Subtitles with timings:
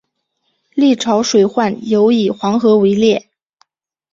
[0.73, 3.29] 历朝水患尤以黄河为烈。